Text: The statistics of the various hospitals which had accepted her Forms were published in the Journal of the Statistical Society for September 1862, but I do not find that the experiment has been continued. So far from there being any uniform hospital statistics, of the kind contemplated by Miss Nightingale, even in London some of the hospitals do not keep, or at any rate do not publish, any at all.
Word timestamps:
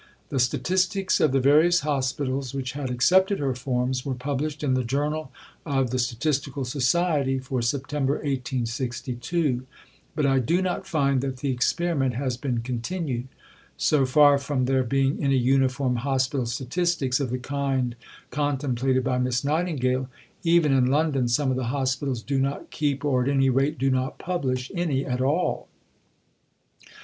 The 0.29 0.39
statistics 0.39 1.19
of 1.19 1.31
the 1.31 1.39
various 1.39 1.81
hospitals 1.81 2.55
which 2.55 2.71
had 2.71 2.89
accepted 2.89 3.37
her 3.37 3.53
Forms 3.53 4.03
were 4.03 4.15
published 4.15 4.63
in 4.63 4.73
the 4.73 4.83
Journal 4.83 5.31
of 5.63 5.91
the 5.91 5.99
Statistical 5.99 6.65
Society 6.65 7.37
for 7.37 7.61
September 7.61 8.13
1862, 8.13 9.67
but 10.15 10.25
I 10.25 10.39
do 10.39 10.59
not 10.59 10.87
find 10.87 11.21
that 11.21 11.37
the 11.37 11.51
experiment 11.51 12.15
has 12.15 12.35
been 12.35 12.61
continued. 12.63 13.27
So 13.77 14.07
far 14.07 14.39
from 14.39 14.65
there 14.65 14.83
being 14.83 15.23
any 15.23 15.37
uniform 15.37 15.97
hospital 15.97 16.47
statistics, 16.47 17.19
of 17.19 17.29
the 17.29 17.37
kind 17.37 17.95
contemplated 18.31 19.03
by 19.03 19.19
Miss 19.19 19.43
Nightingale, 19.43 20.09
even 20.43 20.73
in 20.73 20.87
London 20.87 21.27
some 21.27 21.51
of 21.51 21.57
the 21.57 21.65
hospitals 21.65 22.23
do 22.23 22.39
not 22.39 22.71
keep, 22.71 23.05
or 23.05 23.21
at 23.21 23.29
any 23.29 23.51
rate 23.51 23.77
do 23.77 23.91
not 23.91 24.17
publish, 24.17 24.71
any 24.73 25.05
at 25.05 25.21
all. 25.21 25.67